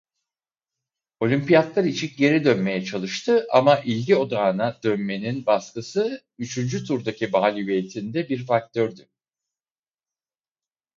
Olimpiyatlar 1.19 1.83
için 1.83 2.11
geri 2.17 2.43
dönmeye 2.43 2.85
çalıştı 2.85 3.47
ama 3.51 3.79
ilgi 3.79 4.15
odağına 4.15 4.79
dönmenin 4.83 5.45
baskısı 5.45 6.23
üçüncü 6.37 6.85
turdaki 6.85 7.27
mağlubiyetinde 7.27 8.29
bir 8.29 8.45
faktördü. 8.45 9.07